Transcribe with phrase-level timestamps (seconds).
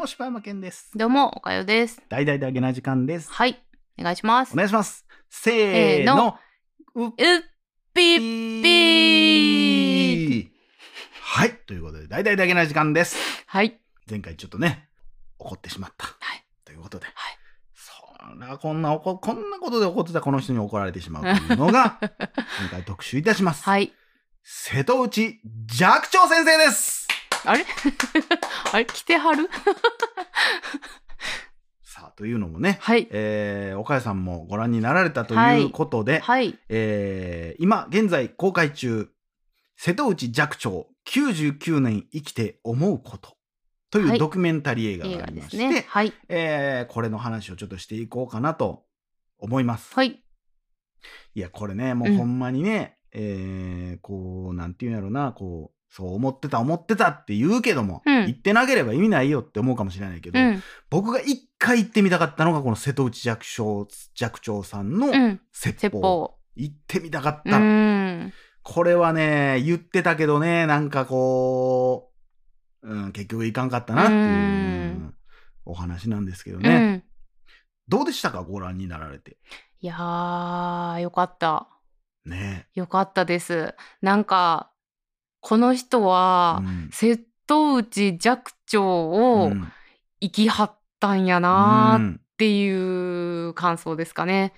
[0.00, 0.90] も柴山健です。
[0.96, 2.00] どうも、おかよです。
[2.08, 3.30] 大々だけな時間です。
[3.30, 3.62] はい。
[3.98, 4.56] お願いしますお。
[4.56, 5.04] 願いします。
[5.28, 6.38] せーの。
[6.94, 7.10] うっ
[7.92, 8.18] ぴっ
[8.62, 10.50] ぴ
[11.20, 11.52] はい。
[11.66, 13.18] ということで、大々だけな時間です。
[13.46, 13.78] はい。
[14.08, 14.88] 前回ちょっとね、
[15.38, 16.06] 怒ってしまった。
[16.06, 17.04] はいということで。
[17.04, 17.14] はい
[17.74, 17.92] そ
[18.40, 23.64] ら、こんな怒、こんなことで怒ってたこの人に怒られてしまうというのが、 今回特集いたします。
[23.64, 23.92] はい。
[24.42, 26.99] 瀬戸内寂聴先生です。
[27.44, 27.64] あれ？
[28.72, 28.86] あれ？
[28.86, 29.48] 来てはる？
[31.82, 33.08] さあ、というのもね、はい。
[33.10, 36.58] えー、岡谷さんもご覧になられたとはいいうことで、はい。
[36.68, 39.10] えー今現在公開中
[39.76, 43.36] 瀬戸内寂聴99年生きて思うこと
[43.90, 45.84] というはいドキュメンタリー映画がありまして、ですね。
[45.88, 46.12] はい。
[46.28, 48.84] えーこれの話をちょっとしていこうかなと
[49.38, 49.94] 思います。
[49.94, 50.22] はい。
[51.34, 60.62] いやこれねもううんほんまにね、えーこうなんていうんやろなこうそう思ってた思ってたって言うけども、うん言ってなければ意味ないよって思うかもしれないけど、うん。
[60.88, 65.40] 僕が一回行ってみたかったのがこの瀬戸内寂聴寂聴さんのうん。
[65.52, 66.36] 説法。
[66.54, 67.58] 行ってみたかっうた。
[67.58, 68.32] ん。
[68.62, 72.12] これはね、言ってたけどね、なんかこ
[72.82, 75.14] う、うん、結局いかんかったなっていう
[75.64, 76.92] お話なんですけどうね。
[76.92, 77.04] ん。
[77.88, 78.42] どうでしたか？
[78.42, 79.38] ご覧になられて。
[79.80, 81.68] いやー、よかった。
[82.24, 83.74] ねよかったです。
[84.02, 84.69] なんか、
[85.40, 86.90] この人は、うん。
[86.92, 89.72] 瀬戸内寂聴をうん。
[90.20, 92.20] 生きはったんやなーっうん。
[92.36, 94.52] ていう感想ですかね。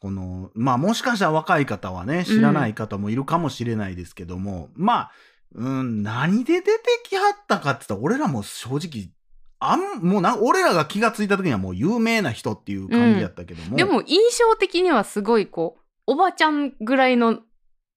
[0.00, 5.10] この、まあもしかしたら若い方はね、知らない方もいるかもしれないですけども、まあ、
[5.54, 6.72] うん、何で出て
[7.04, 9.10] きはったかって言ったら、俺らも正直、
[9.58, 13.76] あん、もうな、俺らが気がついた時にはもう有名な人っていう感じやったけども。
[13.76, 17.40] でも印象的にはすごいこうおばちゃんぐらいの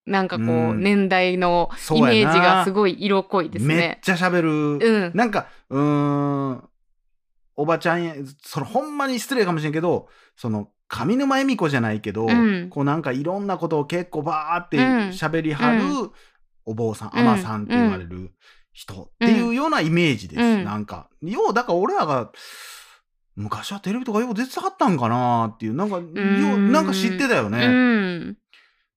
[0.06, 4.00] なんかこう、うん年代のイメージがすごい色濃いですめっね。
[4.04, 4.52] ちゃ喋る。
[4.52, 6.64] うんなんか、うーん、
[7.56, 16.12] おばちゃんや、そのほんまに失礼かもしれんけど、その、上沼恵美子じゃないけど、うんこうなんかいろんなことを結構バーってうん喋りはる、う
[16.66, 18.32] お坊さん、うん尼さんって言われる
[18.74, 20.42] 人っていうようなイメージです。
[20.42, 22.32] うんなんか、よう、だから俺らが、
[23.36, 27.68] 昔はテレビとかよう出てはったんかなっていう、なんか、よう、なんか知ってたようね。
[27.68, 28.38] ん。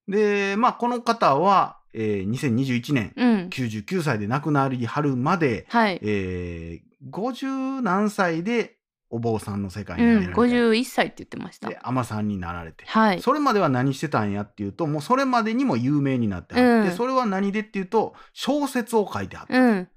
[0.08, 3.48] で、まあ、この方は、えー2021年、うん。
[3.48, 5.98] 99歳で亡くなりはるまで、はい。
[6.02, 8.76] えー、50何歳で
[9.08, 10.04] お坊さんの世界うん。
[10.04, 11.78] に入られて、51歳って言ってましたで。
[11.82, 13.20] 尼さんになられて、はい。
[13.20, 19.88] それまでは何してたんやっていうともうそれまでにも有名になってはって、うんそれは何でっていうと小説を書いてはった、うん。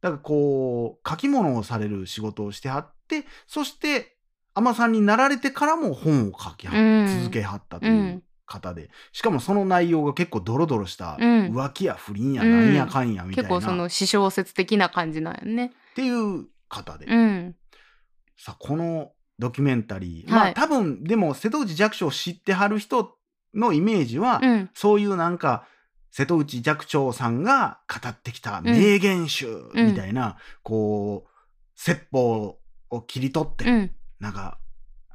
[0.00, 4.16] だからこう書き物をされる仕事をしてはってそして
[4.54, 15.66] 尼さんになられてからも本を書きは、うん続けはったという方でしかもその内容が結構ドロドロしたうん浮気や不倫やうんなんやかんやみたいな、結構その詩小説的な感じなんやね。
[15.66, 17.54] っていう方で、うん。
[18.36, 23.16] さあこのドキュメンタリー、はいまあ多分でも瀬戸内寂聴を知ってはる人
[23.54, 24.70] のイメージは、うん。
[24.74, 25.66] そういうなんか
[26.10, 31.30] 瀬戸内寂聴さんが語ってきた名言集みたいな、こう
[31.74, 32.58] 説法
[32.90, 33.90] を切り取って、うん。
[34.20, 34.58] なんか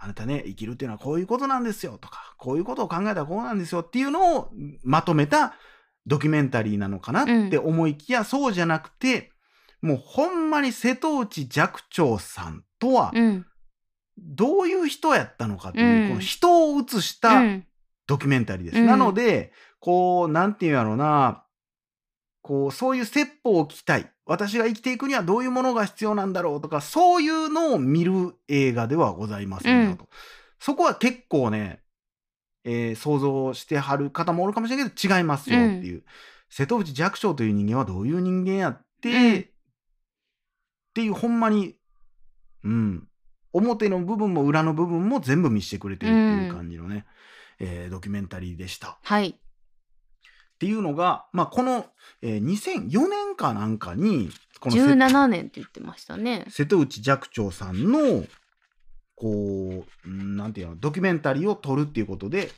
[0.03, 4.49] あなたね生きるっていうのはこういうことなんですよとかこういうことを考えたらこうなんですよっていうのを
[4.83, 5.55] まとめた
[6.05, 9.31] ドキュメンタリーなのかなって思いきや、そうじゃなくて
[9.83, 13.45] もうほんまに瀬戸内寂聴さんとは、うん。
[14.17, 17.67] どういう人やったのかという、うんこの人を映したうん。
[18.07, 18.77] ドキュメンタリーです。
[18.77, 21.42] うんなので、こう、なんていうんやろうな、
[22.43, 24.11] こう、そういう説法を聞きたい。
[24.25, 30.07] 私が生きていくにはどういうものが必要なんだろうとか、そういうのを見る映画ではございませんよと。
[30.59, 31.81] そこは結構ね、
[32.65, 36.03] えー想像してはる方もおるかもしれないけど、違いますよっていう。
[36.49, 39.45] 瀬戸内寂聴という人間はどういう人間やって、うんっ
[40.93, 41.75] ていうほんまに、
[42.63, 43.07] うん、
[43.51, 47.07] 表の部分も裏の部分も全部見せてくれてるっていう感じのね、
[47.59, 48.89] えードキュメンタリーでした。
[48.89, 49.39] っはい。
[50.63, 51.88] ていうのが、まあ、この、
[52.22, 54.30] えー2004年かなんかに、
[54.62, 56.45] この瀬17年って言ってましたね。
[56.48, 58.24] 瀬戸内寂聴さんの、
[59.15, 62.50] こう、うんなんていうの、ドキュメンタリーを撮るっていうことで、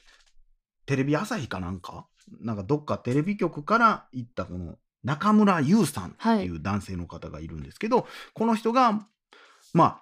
[0.85, 2.05] テレビ朝日かなんか、
[2.41, 8.05] なんかどっかテレビ局から行ったこの中村優さんっていう男性の方がいるんですけど、
[8.35, 9.07] この人が、
[9.73, 10.01] まあ、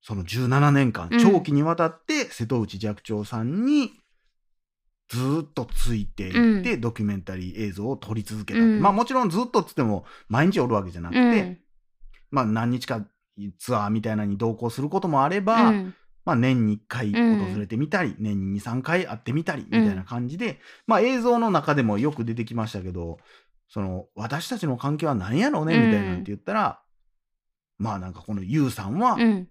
[0.00, 3.92] その17年間、うん長期にわたって瀬戸内寂聴さんに
[5.12, 8.60] ずーっとついていって、ドキュメンタリー映像を撮り続けた。
[8.60, 11.58] うんまあもちろんずっとっつっても毎日おるわけじゃなくて、うん。
[12.30, 13.04] まあ何日か
[13.58, 15.94] ツアーみたいなのに同行することもあれば、うん
[16.24, 23.18] まあ年に1回うん訪れてみたり、年に2、3回会ってみたりみたいな感じで、まあ映像の中でもよく出てきましたけど、
[23.68, 26.80] その私たちの関係は何やろうねみたいなんて言ったら、
[27.78, 29.48] まあなんかこのユウさんはうん。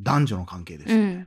[0.00, 1.26] 男女の関係ですうんみたい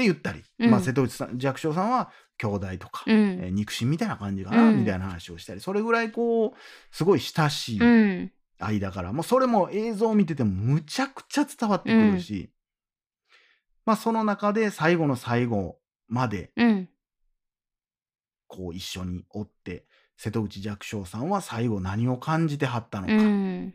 [0.00, 3.14] って言ったり、うんまあ瀬戸内さん寂聴さんは兄弟とか、うん。
[3.42, 6.52] えー肉親みたいな感じかな、うんみたいな話をしたりそれぐらいこう
[6.90, 8.32] すごい親しいうん。
[8.58, 12.50] 間から、もうそれも映像を見ててもむちゃくちゃ伝わってくるし、
[13.86, 16.88] まあその中で最後の最後までうん。
[18.46, 19.86] こう一緒におって
[20.16, 23.74] 瀬戸内寂聴さんは最後何を感じてはったのか、うん。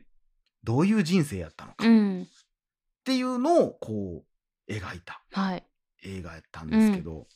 [0.63, 2.27] どういう人生やったのか、っうん。
[3.03, 4.23] ていうのをこ
[4.67, 5.63] う描いたはい。
[6.05, 7.27] 映画やったんですけど、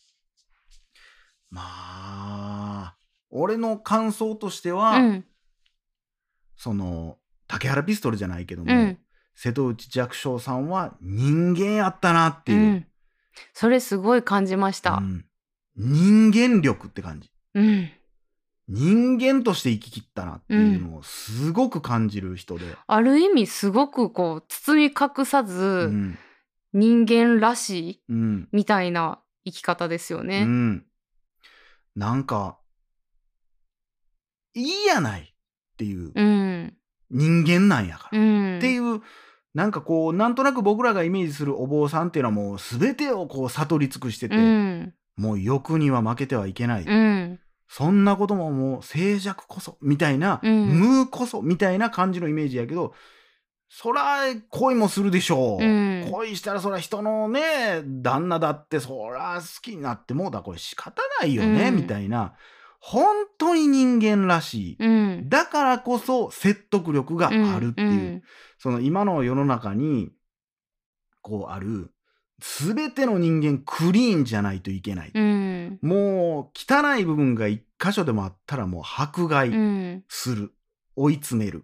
[1.49, 2.95] まあ
[3.31, 5.25] 俺の感想としては、うん。
[6.55, 7.17] その
[7.47, 8.97] 竹原ピストルじゃないけども、うん。
[9.35, 12.87] 瀬戸内寂聴さんは人間やったなっていう、うん。
[13.53, 15.01] それすごい感じましたう。
[15.01, 15.25] ん
[15.77, 17.89] 人間力って感じうん。
[18.67, 26.19] 人間として生き切ったなっていうのをすごく感じる人で、ある意味すごくこう包み隠さうずん
[26.73, 30.43] 人間らしいうんみたいな生き方ですようね。
[30.43, 30.85] ん、
[31.95, 32.59] なんか
[34.53, 35.25] いいやないっ
[35.77, 36.73] ていううん。
[37.11, 38.57] 人間なんやから、うん。
[38.57, 39.01] っていう
[39.53, 44.93] なんかこうなんとなく僕らがイメージするお坊さんっていうのはもう全てをこう悟り尽くしてて、うん。
[45.17, 47.39] もう欲には負けてはいけない、うん。
[47.67, 52.93] そんなことももう静寂こそみたいな、うん無こそみたいな感じのイメージやけど
[53.69, 56.09] そら恋もするでしょう、うん。
[56.11, 61.75] 恋したらそら人のね旦那だってそら好きになってもうだこれ仕方ないよね、うん。
[61.75, 62.33] みたいな。
[62.81, 65.29] 本当に人間らしい、うん。
[65.29, 68.23] だからこそ説得力があるっていう、うん
[68.57, 70.11] その今の世の中に
[71.21, 71.93] こうある
[72.39, 75.79] 全ての人間クリーンじゃないといけない、うん。
[75.81, 80.03] もう汚い部分が一箇所でもあったらもう迫害うん。
[80.09, 80.53] する、
[80.95, 81.63] 追い詰める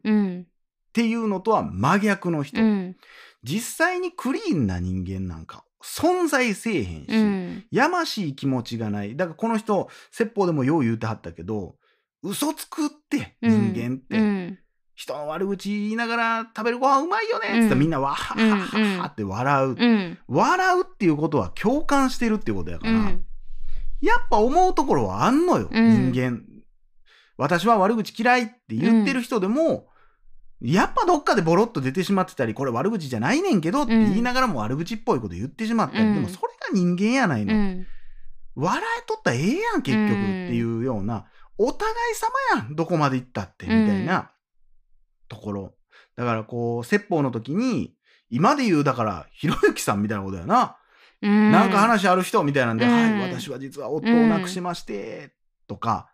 [1.01, 1.03] っうん。
[1.03, 2.95] ていうのとは真逆の人、うん。
[3.44, 7.65] 実際にクリーンな人間なんか存在せえへんし、うん。
[7.71, 11.75] やましい気持ちがないだからこの人説法でもよう言うてはったけど
[12.24, 14.59] 嘘つくって人間って、うん。
[14.95, 20.18] 人の悪口言いながら食べるご飯うまいよねっつってうんみんなわはははははって笑う、うん。
[20.27, 23.25] 笑うっていうことは共感してるっていうことやから、うん。
[24.01, 26.41] やっぱ思うところはあんのよ、うん人間。
[27.38, 29.88] 私は悪口嫌いって言ってる人でも、
[30.73, 37.53] やっぱどっかでボロッと出てしまってたり、これ悪口じゃないねんけどって言いながらも悪口っぽいこと言ってしまったり、うんでもそれが人間やないの。
[37.53, 37.88] うん。
[38.56, 40.19] 笑いとったらええやん、結局って
[40.56, 41.25] いうような、
[41.57, 42.15] お互い
[42.51, 44.31] 様やん、どこまで行ったって、みたいな
[45.27, 45.73] ところ。
[46.15, 47.94] だからこう、説法の時に、
[48.29, 50.77] 今で言う、だから、ひろゆきさんみたいなことやな。
[51.21, 51.51] うん。
[51.51, 55.33] なんか話ある人みたいなんで、うんはい、私は実は夫を亡くしまして、
[55.67, 56.09] とか、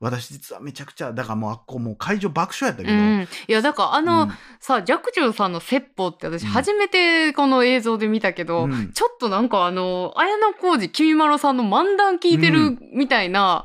[0.00, 3.28] 私実はめちゃくちゃ、だからもうあっこもう会場爆笑やったけど、うん。
[3.48, 4.32] いや、だからあの、うん。
[4.60, 6.48] さ、寂聴さんの説法って私うん。
[6.50, 8.92] 初めてこの映像で見たけど、うん。
[8.92, 13.64] ちょっとなんかあの、綾小路きみまろさんの漫談聞いてるみたいな、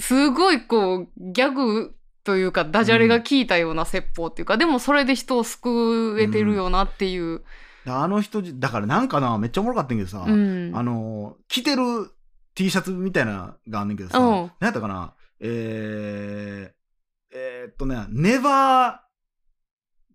[0.00, 7.42] すごいこう、ギャグというか、ダジャレが効いたような説法っていうか、でもそれで人を救えてるよなっていう。
[7.86, 10.72] あの人じ、だからなんかな、めっちゃおもろかったんやけどさ、うん。
[10.74, 12.12] あの、着てる
[12.54, 14.26] T シャツみたいなのがあんねんけどさ、うん。
[14.60, 18.94] 何やったかな、えー、えーっとね、never,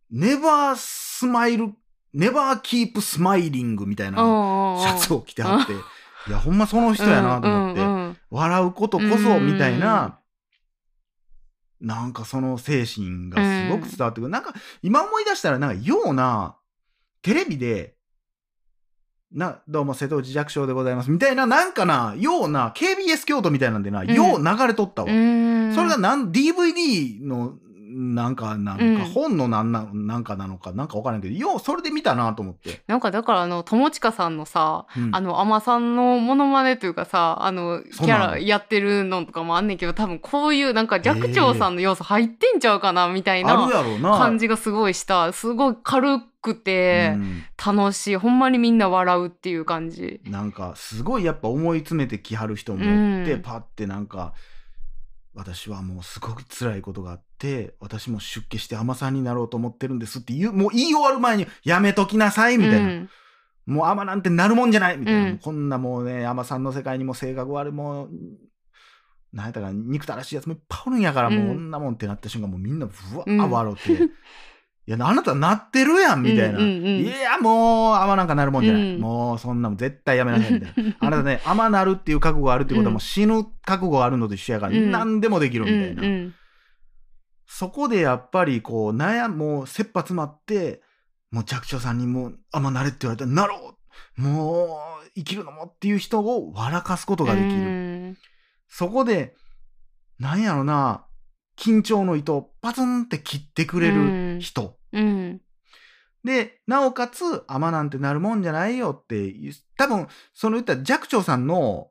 [0.09, 1.73] never smile,
[2.15, 8.17] never keep smiling みたいなシャツを着てはって、いや、ほんまその人やなと思って、うんうんうん。
[8.29, 10.19] 笑うことこそみたいな、
[11.81, 14.29] なんかその精神がすごく伝わってくる。
[14.29, 16.57] なんか今思い出したらなんかような
[17.21, 17.96] テレビで、
[19.33, 21.11] な、どうも瀬戸内寂聴でございます。
[21.11, 24.13] みたいな、なんかな、ような KBS 京都みたいなんでな、ん。
[24.13, 25.11] よう流れとったわ。
[25.11, 25.73] うん。
[25.75, 27.55] それがなん DVD の
[27.89, 28.97] なんか、なんかうん。
[28.99, 32.81] 本のなんななんかなのか、なんかわからんけど、ようそれで見たなと思って。
[32.87, 35.13] なんかだからあの友近さんのさ、うん。
[35.13, 43.67] あの海さんのモノマネというかさあのキャラやってるのとかもあんねんけど多分こういうなんか寂聴さんの要素入ってんちゃうかなみたいな。
[44.01, 45.33] 感じがすごいした。
[45.33, 46.25] すごい軽く
[46.55, 47.43] てうん。
[47.63, 48.15] 楽しい。
[48.15, 50.21] ほんまにみんな笑うっていう感じ。
[50.25, 53.41] なんかすごいやっぱ思い詰めてきはる人もおって、うん。
[53.41, 54.33] パッてなんか
[55.33, 63.09] 私はもうすごく辛いことがあって私も出家して尼さんになろうと思ってるんですって言うもう言い終わる前にやめときなさいみたいな、うん。
[63.67, 65.37] もう尼なんてなるもんじゃないみたいな、うん。
[65.37, 68.09] こんなもうね尼さんの世界にも性格悪いもう
[69.33, 71.35] なんやったかな憎たらしいやつもいっぱいおるんやから、うん。
[71.35, 73.39] もうこんなもんってなった瞬間もうみんなふわうん。
[73.39, 74.09] ー笑って、
[74.87, 79.01] いやあなたなってるやんみたいな、うんうんうんいやもう尼なんかなるもんじゃない、うん。
[79.01, 80.95] もうそんなもん絶対やめなさいみたいな。
[81.01, 84.89] あなたね、甘なるっていう覚悟があるってことはもう死ぬ覚悟があるのと一緒やから、うん。
[84.89, 86.01] 何でもできるみたいな。
[86.01, 86.33] うんうん
[87.49, 90.81] そこでやっぱりこう悩む、もう切羽詰まって、
[91.31, 93.77] もう寂聴さんにもう、あ、まあ、なれって言われたら、なろ
[94.17, 94.21] う。
[94.21, 97.51] もう、生きるのもっていう人を笑かすことができる。
[97.51, 98.17] うん。
[98.67, 99.33] そこで、
[100.19, 101.06] なんやろな、
[101.57, 104.77] 緊張の糸をパツンって切ってくれる人。
[104.93, 105.41] うん。
[106.23, 109.33] で、なおかつ、甘なんてなるもんじゃないよって
[109.77, 111.89] 多分、その言ったら寂聴さんの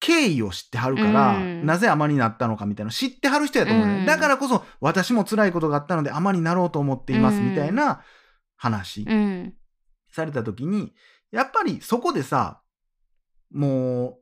[0.00, 8.02] 経緯を知ってはるから、うんなぜ甘になったのかみたいなの知ってはる人やと思うね、うんだからこそ、私も辛いことがあったので甘になろうと思っていますうんみたいな
[8.56, 9.54] 話うん。
[10.10, 10.92] された時に、
[11.30, 12.62] やっぱりそこでさ、
[13.52, 14.19] もう、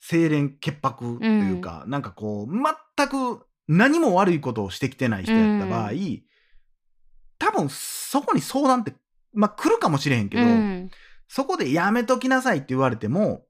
[0.00, 2.52] 清廉潔白というか、なんかこう、
[2.96, 5.94] 全く何も悪いことをしてきてない人やった場合、う
[7.38, 8.94] 多分そこに相談って、
[9.32, 10.90] まあ来るかもしれへんけど、うん。
[11.28, 13.44] そこでやめときなさいって言われても、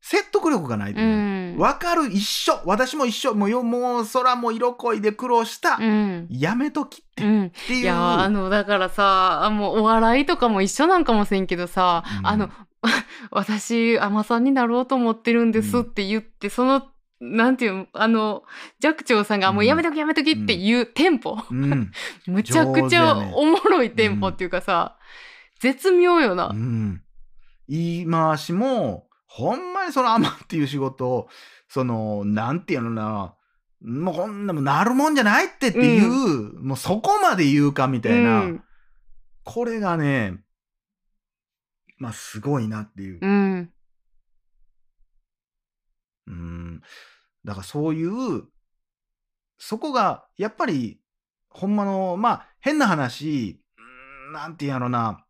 [0.00, 1.16] 説得力がないとう思う。
[1.16, 1.56] ん。
[1.58, 2.60] わ、かる、一緒。
[2.64, 3.34] 私も一緒。
[3.34, 5.76] もうよ、もう、空も色恋で苦労した。
[5.80, 6.28] うん。
[6.30, 7.46] やめときって、うん。
[7.46, 7.80] っていう。
[7.80, 12.50] いやーあのだからさあもうお笑いとかも一緒なんかもしれんけどさ、うんあの
[13.30, 16.88] 私海女さんになろうと思ってるんですって言って、その
[17.20, 18.44] なんていうのあの
[18.80, 19.54] 寂聴さんが「うん。
[19.56, 21.90] もうやめときやめとき」っていうテンポ、うん。
[22.26, 24.96] むちゃくちゃおもろいテンポっていうかさ、
[25.60, 26.48] 絶妙よな。
[26.48, 27.02] うん。
[27.68, 31.28] 言い回しも、ほんまにそのアマっていう仕事を、
[31.68, 33.34] その、なんていうのな、
[33.82, 38.64] もうこんなもんなるもんじゃないってっていう、もうそこまで言うかみたいな、うん。
[39.44, 40.38] これがね、
[41.98, 43.18] まあすごいなっていう。
[43.20, 43.72] うん
[46.28, 46.82] うん。
[47.44, 48.44] だからそういう、
[49.58, 51.00] そこが、やっぱり、
[51.48, 55.24] ほんまの、まあ、変な話、うんなんていうんやろな。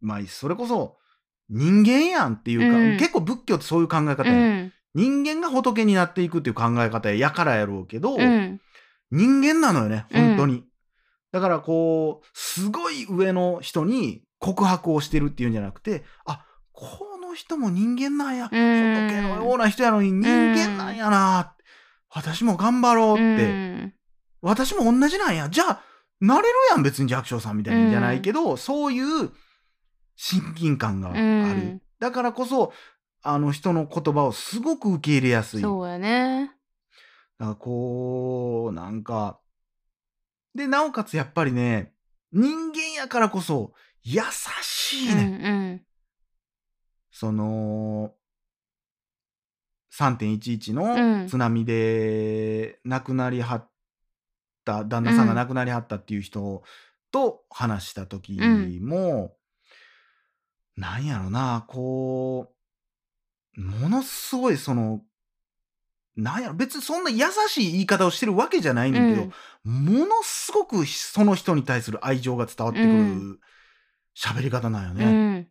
[0.00, 0.98] まあ、それこそ、
[1.48, 8.60] 人間やんっていうか、うん結構仏教ってそういう考え方うや、ん人間が仏になっていくっていう考え方やからやろうけど、うん
[9.12, 10.64] 人間なのよね、本当に。
[11.30, 18.44] だからこう、すごい上の人に告白をしてるっていうんじゃなくて、あ、この人も人間なんや。
[18.44, 21.54] うん仏のような人やのに人間なんやな。
[22.10, 23.22] 私も頑張ろうって。
[23.22, 23.92] うん
[24.42, 25.48] 私も同じなんや。
[25.48, 25.82] じゃあ、
[26.20, 29.32] なれるやん、別に寂聴さんみたいにじゃないけど、そういう
[30.14, 31.20] 親近感がある。
[31.20, 32.72] うんだからこそ、
[33.22, 35.62] あの人の言葉をすごく受け入れやすい。
[35.62, 36.52] そうやね。
[37.38, 39.40] だからこう、なんか、
[40.54, 41.92] で、なおかつやっぱりね、
[42.32, 43.72] 人間やからこそ、
[44.08, 44.22] 優
[44.62, 45.40] しいね。
[45.42, 45.86] うん
[47.10, 48.12] その、
[49.98, 51.22] 3.11うん。
[51.22, 53.70] の津波で亡くなりはっ
[54.66, 56.62] た、旦那さんが亡くなりはったっていう人
[57.10, 58.38] と話した時
[58.82, 59.34] も、
[60.76, 62.52] なんやろな、こ
[63.56, 65.00] う、ものすごいその、
[66.16, 69.32] なんやろ、別にそんな優しい言い方をしてるわけじゃないねんけど、
[69.64, 73.40] ものすごくその人に対する愛情が伝わってくうる
[74.16, 75.04] 喋り方なんようんね。
[75.04, 75.08] う
[75.40, 75.48] ん。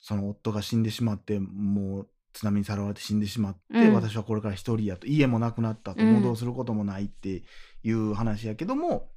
[0.00, 3.94] その夫が死んでしまって、もう津波にさらわれて死んでしまって、うん。
[3.94, 6.14] 私はこれから一人やと、家もなくなったと、うん。
[6.14, 7.42] もうどうすることもないって
[7.82, 9.10] いう話やけども、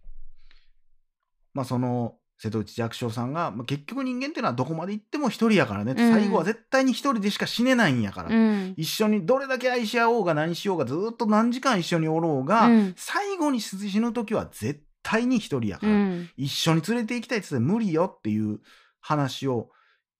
[1.53, 5.95] まあその瀬戸内寂聴さんが、まあ、結局人間っていうのはどこまで行っても一人やからね、ん。
[5.95, 8.73] 最後は絶対に一人でしか死ねないんやから、うん。
[8.77, 12.93] 一緒にどれだけ愛し合おうが何しようがずっと何時間一緒におろうが、うん。
[12.97, 16.29] 最後に死ぬ時は絶対に一人やから、うん。
[16.37, 18.59] 一緒に連れて行きたいって言って無理よっていう
[18.99, 19.69] 話を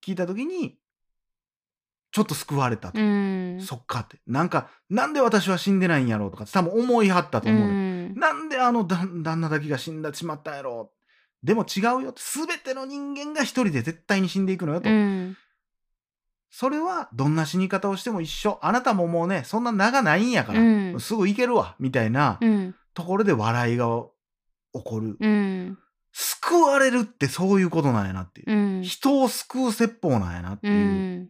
[0.04, 0.78] 聞いた時に
[2.12, 3.62] ちょっと救われたと、うん。
[3.62, 4.20] そっかって。
[4.28, 8.16] なんかなんで私は死んでないんやろうとかって多分思いはったと思うね、ん。
[8.16, 10.92] なんであの旦旦那だけが死んだしまったんやろ
[11.44, 12.22] でも違うよって。
[12.48, 15.38] 全ての人間が一人で絶対に死んでいくのよと、うん。
[16.50, 18.60] それはどんな死に方をしても一緒。
[18.62, 21.00] あなたももうねそんな名がないんやから、うん。
[21.00, 21.76] すぐ行けるわ。
[21.80, 22.76] みたいなうん。
[22.94, 23.88] ところで笑いが
[24.74, 25.78] 起こる、うん。
[26.14, 28.84] 救われるってそういうことなんやなっていう、うん。
[28.84, 31.30] 人を救う説法なんやなっていう、うん。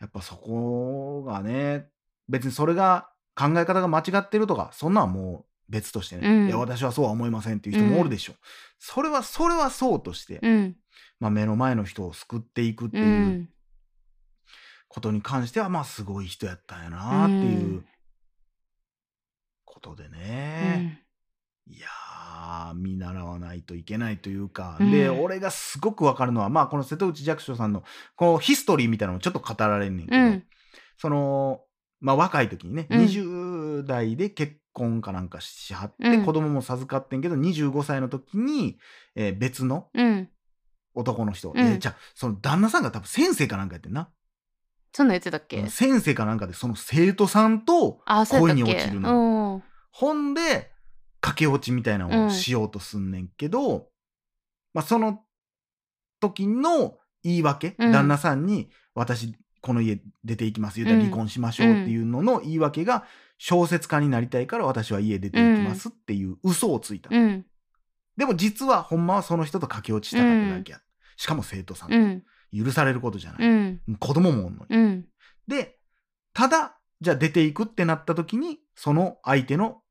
[0.00, 1.86] やっぱそこがね
[2.28, 6.46] 別にそれが考え方が間違ってるとかそんなんはもう別としてね、うん。
[6.48, 8.34] いや私はそうは思いませんっていう人もおるでしょ、
[8.78, 10.76] それはそれはそうとして、うん。
[11.20, 13.48] まあ、目の前の人を救っていくってういうん。
[14.88, 17.84] ことに関してはまあすごい人やったんやなっていう
[19.64, 21.04] ことでね、
[21.72, 24.90] いやー見習わないといけないというか、うん。
[24.90, 27.84] で俺がすごくわかるのはまあこの瀬戸内寂聴さんの
[28.16, 30.44] このヒストリーみたいなのもちょっと語られんねんけど、うん。
[30.98, 31.60] その
[32.00, 33.00] まあ若い時にね、うん。
[33.02, 36.24] 20代で結婚かなんかしはって、うん。
[36.24, 38.78] 子供も授かってんけど25歳の時に、
[39.14, 40.28] えー別のうん。
[40.94, 41.58] 男の人、うん。
[41.58, 44.08] えーじゃあその旦那さんが多分先生かなんかやってんな、
[44.92, 45.68] そんなん言ってたっけ？
[45.68, 48.00] 先生かなんかでその生徒さんと
[48.30, 49.54] 恋に落ちるの。
[49.54, 49.62] うん。
[49.92, 50.69] ほんで
[51.20, 53.88] 駆け落ちみたいなのをしようとすんねんけど、
[54.72, 55.20] まあその
[56.20, 63.04] 時の言い訳、うん旦那さんに私この家出ていきます言うたら離婚しましょうっていうのの言い訳が
[63.36, 67.10] 小説家になりたいから私は家出ていきますっていう嘘をついた。
[67.12, 67.44] うん。
[68.16, 70.80] でも実はほんまはその人と駆け落ちしたかっただけや。
[71.16, 72.22] しかも生徒さん、うん。
[72.64, 73.48] 許されることじゃない。
[73.48, 73.80] うん。
[73.98, 74.76] 子供もおんのに。
[74.76, 75.04] うん。
[75.46, 75.78] で、
[76.32, 79.82] ただ、じゃあ出ていくってなった時に、その相手の、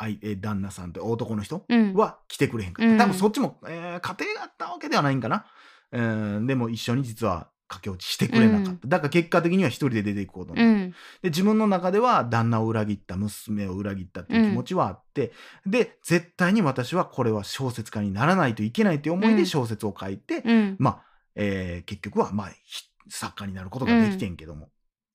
[0.00, 1.64] 相手、旦那さんと男の人？
[1.68, 1.94] うん。
[1.94, 2.90] は来てくれへんかった。
[2.90, 5.44] うん多分そっちも、えー家庭があったわけではないんかな。
[5.92, 8.88] えーでも一緒に実は駆け落ちしてくれなかった。
[8.88, 10.72] だから結果的には一人で出ていくことになった。
[10.72, 10.90] うん。
[10.90, 15.32] で、自分の中では旦那を裏切った、娘を裏切ったっていう気持ちはあって、
[15.66, 20.76] で、絶対に私はこれは小説家にならないといけないっていう思いでうん小説を書いて、うん。
[20.80, 21.04] まあ、
[21.36, 24.70] えー結局は、まあ、ひ作家になることができてんけども。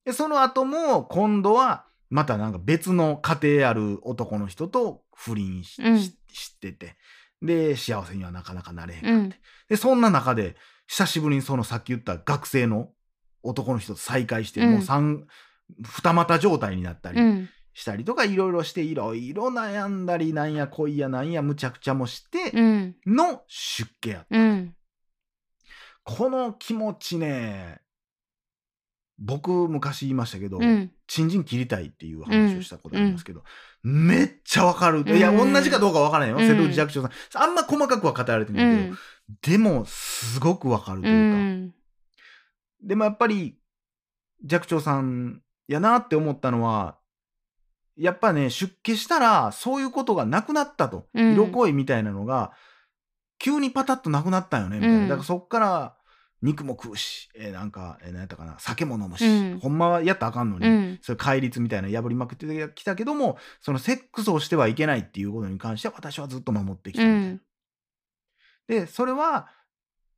[0.05, 6.95] で、その後も、今度は、またなんか別の家庭ある男の人と不倫し,し、うんしてて、
[7.41, 9.12] で、幸せにはなかなかなれへんかって。
[9.12, 9.33] うん。
[9.69, 10.55] で、そんな中で、
[10.88, 12.89] 久しぶりにそのさっき言った学生の
[13.43, 15.27] 男の人と再会して、うんもう三、
[15.83, 17.50] 二股状態になったりうん。
[17.74, 22.95] したりとか、いろいろして、いろいろ悩んだり、なんや恋やなんやむちゃくちゃもして、うん。
[23.05, 24.38] の出家やった。
[24.38, 24.75] うん。
[26.03, 27.81] この気持ちね、
[29.17, 30.91] 僕昔言いましたけど、うん。
[31.07, 33.43] チンジン切りたいっていう話をしたことありますけど、
[33.84, 35.03] めっちゃわかる。
[35.05, 36.38] いや、うん同じかどうかわからないよ。
[36.38, 37.43] うん瀬戸内寂聴さん。
[37.43, 38.98] あんま細かくは語られてうないけど、ん。
[39.41, 41.39] でも、すごくわかるとういうか。
[41.39, 41.74] ん。
[42.84, 43.57] でもやっぱり、
[44.48, 46.98] 寂聴さんやなって思ったのは、
[47.95, 51.07] やっぱね、出家したら、そういうことがなくなったと。
[51.13, 52.51] うん色恋みたいなのが、
[53.39, 54.98] 急にパタッとなくなったよね、みたいな。
[54.98, 55.95] うんだからそっから、
[56.45, 60.99] 肉も食うし、えーなんか、えー、何やったかな、酒も飲むし、うんほんまはやったらあかんのに、うん。
[61.01, 67.27] そういう戒律みたいなの破りまくってきたけども、そのセックスをしてはいけないっていうことに関しては、私はずっと守ってきたみたいな。
[67.27, 67.41] うん。
[68.67, 69.50] で、それは、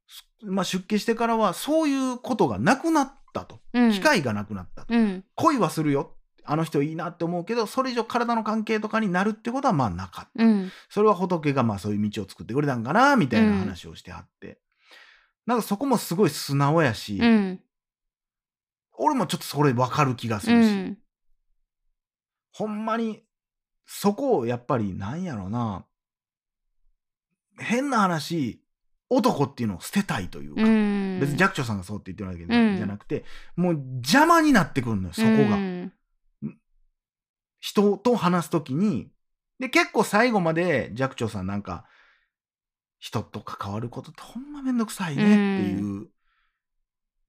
[0.08, 3.60] すまあ、出家してからは、そういうことがなくなったと。
[3.74, 3.92] うん。
[3.92, 4.94] 機会がなくなったと。
[4.94, 5.24] うん。
[5.36, 6.14] 恋はするよ。
[6.50, 10.44] あの人いいなって思うけど、それ以上体の関係とかになるってことはまあなかった。
[10.44, 10.72] うん。
[10.90, 14.60] それは仏がまあそういう道を作ってくれたんかな、みたいな話をしてはって。
[15.48, 17.60] なんかそこもすごい素直やし、うん。
[19.00, 20.98] 俺もちょっとそれ分かる気がすうるし、ん。
[22.54, 23.24] ほんまに、
[23.86, 25.86] そこをやっぱりなんやろな、
[27.58, 28.62] 変な話、
[29.10, 31.20] 男っていうのを捨てたいというか、うん。
[31.22, 33.24] 別に寂聴さんがそうって言ってるわけじゃなくて、
[33.56, 35.56] もう邪魔になってくるのよ、そこが。
[35.56, 35.94] うん
[37.60, 39.10] 人と話すときに、
[39.60, 41.86] で、結構最後まで寂聴さんなんか、
[43.08, 45.26] 人と関わることってほんまめんどくさいねっ
[45.64, 46.08] ていう。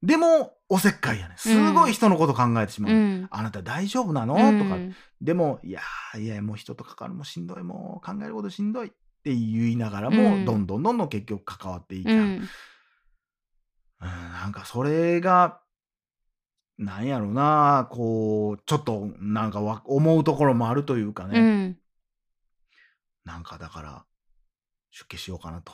[0.03, 1.35] でも、おせっかいやね。
[1.37, 2.93] すごい人のこと考えてしまう。
[2.93, 3.29] うん。
[3.31, 4.77] あなた大丈夫なの、うんとか。
[5.21, 12.49] でも、いやー、いや、もう人と関わるのもしんどい、もう考えることしんどいって言いながらも、うんどんどんどんどん結局関わっていきゃ、うんうん。
[14.01, 15.61] なんかそれが、
[16.77, 21.39] なんやろな、こう、ちょっとなんかわ思うところもあるというかね。
[21.39, 21.79] うん。
[23.25, 24.05] なんかだから、
[24.91, 25.73] 出家しようかなと。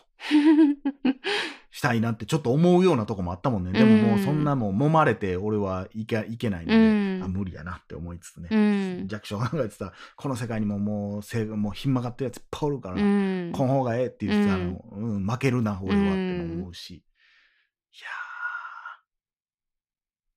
[1.70, 3.72] したいなってちょっと思うようなとこもあったもんね。
[3.72, 8.48] でももうそんなもう揉まれて俺はいけいけないので、うんあ無理やなって思いつつね。
[8.50, 8.56] う
[9.04, 9.08] ん。
[9.08, 13.52] 弱小なんか言ってたこの世界にももうせもうひん曲がってるやついっぱいおるから、うん。
[13.52, 17.02] この方がええって言ってたの、うん負けるな俺はって思うし、いや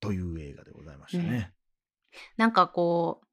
[0.00, 1.52] ーという映画でございましたね。
[2.36, 3.27] なんかこう、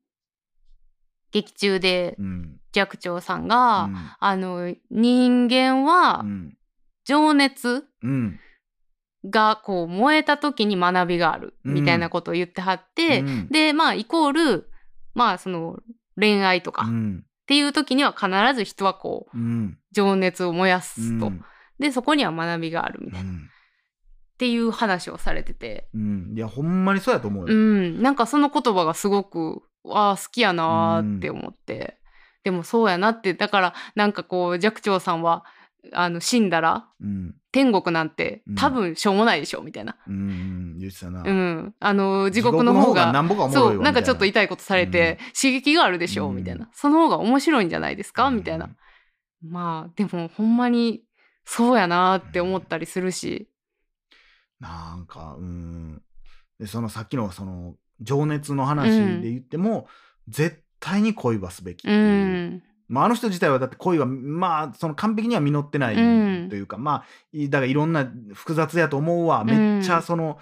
[1.35, 2.57] 劇中でうん。
[2.73, 4.15] 寂聴さんうが、ん。
[4.19, 6.57] あの、人間はうん。
[7.03, 8.39] 情熱うん。
[9.29, 14.69] がこう燃えた時に学びがあるみたいなことを言ってはって、うんで、まあイコール、
[15.13, 15.79] まあその
[16.19, 17.25] 恋愛とかっうん。
[17.47, 19.77] ていう時には必ず人はこううん。
[19.91, 21.27] 情熱を燃やすと。
[21.27, 21.43] うん
[21.77, 23.29] で、そこには学びがあるみたいな。
[23.29, 23.49] っうん
[24.37, 25.87] ていう話をされてて。
[25.93, 26.33] うん。
[26.35, 27.53] いや、ほんまにそうやと思ううよ。
[27.55, 28.01] ん。
[28.01, 31.97] なんかその言葉がすごく、ああ、好きやなーって思って。
[32.43, 33.33] でもそうやなって。
[33.33, 35.45] だからなんかこう、寂聴さんは、
[35.93, 37.35] あの、死んだら、うん。
[37.51, 39.97] 天国なんてうん多分しょうもないでしょ、みたいな。
[40.07, 40.13] うん。
[40.13, 40.77] うん。
[40.77, 41.23] 言ってたな。
[41.23, 41.75] うん。
[41.79, 43.13] あの、地獄の方が、
[43.51, 46.69] そう、なんかちょっとみ痛いことされて、刺激があるでしょ、うんみたいな。
[46.73, 48.69] その方が面白いんじゃないですか、うんみたいな。
[49.41, 51.03] まあ、でもほんまに
[51.45, 53.49] そうやなって思ったりするし。
[54.59, 56.01] なんか、うん。
[56.59, 58.89] で、そのさっきのその情熱の話
[59.21, 59.87] で言っても、
[60.27, 61.99] 絶対に恋はすべきってういう。
[61.99, 62.63] ん。
[62.87, 66.49] まあ、あの人自体はだって恋は、まあ、その完璧には実ってないうん。
[66.49, 69.43] というか、まあ、いだからいろんな複雑やと思うわ。
[69.43, 69.47] ん。
[69.47, 70.37] めっちゃその、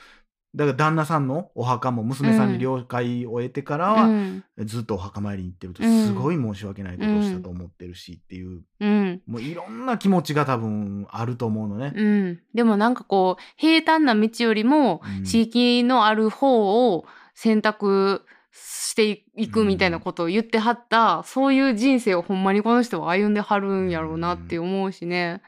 [0.55, 4.43] だから旦那さんのお墓も娘さんに了解を得てからは、うん。
[4.59, 6.05] ずっとお墓参りに行ってるとうん。
[6.05, 9.21] すごい申し訳ないことをしたと思ってるしっていう、うん。
[9.25, 11.93] もういろんな気持ちが多分あると思うのね。
[11.95, 15.23] うん、でもなんかこう平坦な道よりもうん。
[15.23, 17.05] 地域のある方を
[17.43, 25.41] 選択していくみたいなことを言ってはった、そういう人生をほんまにこの人は歩んではるんやろうなって思うしね。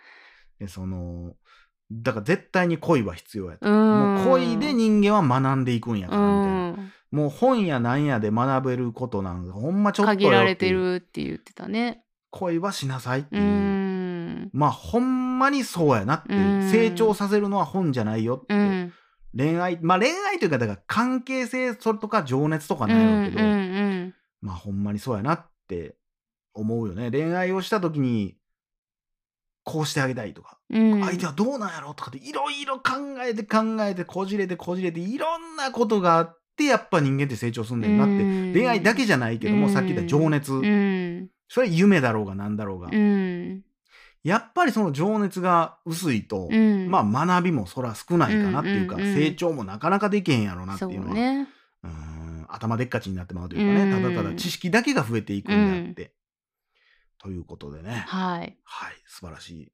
[0.60, 1.36] でその
[1.94, 3.66] だから絶対に恋は必要やと。
[3.66, 6.70] うん、もう恋で人間は学んでいくんやかうらみたいな。
[6.84, 12.04] ん、もう本やなんやで学べることなんかほんまちょっと限られてるって言ってたね。
[12.32, 13.46] 恋はしなさいってういう。
[13.46, 16.34] ん、まあほんまにそうやなって
[16.70, 18.75] 成長させるのは本じゃないよって、うん、
[19.38, 25.96] 恋愛まあ恋愛というかだから関係性それとか情熱とかなんやけど、うんうんまあほんまにそうやなって
[26.54, 27.12] 思うよね。
[27.12, 28.38] 恋愛をした時に
[29.64, 32.92] こうしてあげたいとか、うん、相手はどうなんやろうとかっていろいろ考
[33.26, 38.54] えて考えてこじれてこじれていろんなことがあってやっぱ人間って成長すんねんなって、うん。
[38.54, 43.64] 恋愛だけじゃないけども、うんさっき言った情熱、うん、それは夢だろうがなんだろうが、うん、
[44.26, 51.48] やっぱりその情熱が薄いと、うん、まあ学びもそら少ないかなっていうか、うんうんうん成長もなかなかできへんやろなってそいうのはね。
[51.84, 56.14] うん頭でっかちになってまうというかね、うんただただ知識だけが増えていくんであって。
[57.20, 58.58] ということでね、はい。
[58.64, 59.72] はい、素晴らしい。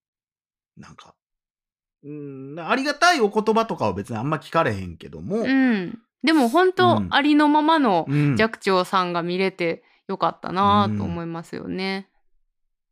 [0.78, 1.16] なんか、
[2.04, 6.00] うん、ありがたいお言葉とかは別にあんま聞かれへんけども、うん。
[6.24, 12.10] でも本当、うんありのままのうん寂聴さんが見れてよかったなと思いますよね。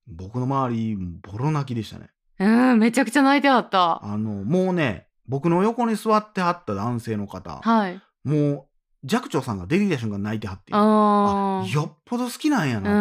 [0.10, 2.10] 僕の周り、ボロ泣きでしたね。
[2.40, 4.04] うん、めちゃくちゃ泣いてあった。
[4.04, 8.02] あの、もうね、僕の横に座ってはった男性の方、はい。
[8.24, 8.66] もう、
[9.08, 10.72] 寂聴さんが出てきた瞬間泣いてはって。
[10.74, 12.92] あーよっぽど好きなんやなと。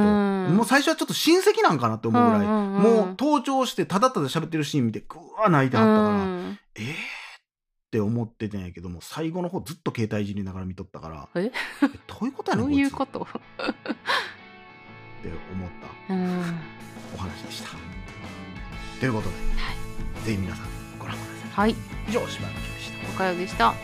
[0.51, 6.93] うんもう最初はちょっと親戚なんかなって思うぐらい、うんうんうんもう登場してただただ喋ってるシーン見て、ぐわー泣いてはったから、うんえー？
[6.93, 6.95] っ
[7.91, 11.47] て思ってたんやけども、最後の方ずっと携帯いじりながら見とったから、え？
[11.47, 11.53] え
[12.07, 13.23] どういうことやねんどういうこと？
[13.23, 13.31] って
[15.53, 15.71] 思っ
[16.09, 16.55] たうん。
[17.15, 17.71] お話でした。
[19.01, 19.35] ということで、
[20.25, 20.67] ぜひ皆さん
[20.99, 21.71] ご覧ください。
[21.73, 21.75] はい。
[22.09, 23.09] 以上、柴山健でした。
[23.09, 23.75] おかよでした。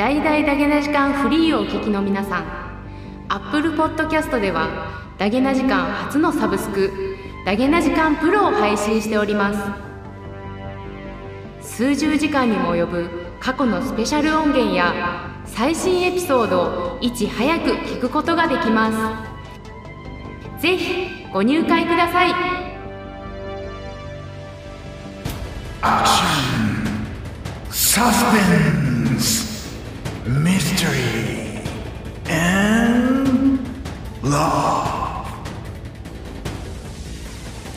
[0.00, 2.44] 大々ダゲな時間フリーをお聞きの皆さん。
[3.28, 6.90] Apple Podcast ではダゲな時間初のサブスク
[7.44, 9.52] ダゲな時間プロを配信しておりま
[11.60, 11.68] す。
[11.76, 13.10] 数十時間にも及ぶ
[13.40, 14.94] 過去のスペシャル音源や
[15.44, 18.90] 最新エピソードをいち早く聞くことができま
[20.56, 20.62] す。
[20.62, 22.32] ぜひご入会ください。
[25.82, 26.10] アキ
[27.68, 28.79] ンサスペンス、
[30.38, 33.58] ミステリー、and
[34.22, 35.26] love。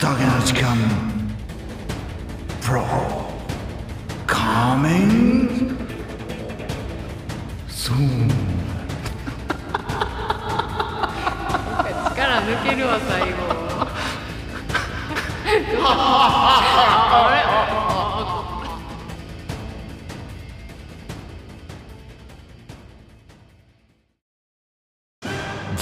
[0.00, 0.76] だけの時間、
[2.62, 2.84] プロ、
[4.28, 5.76] coming
[7.68, 8.28] soon。
[12.14, 13.54] 力抜けるわ最後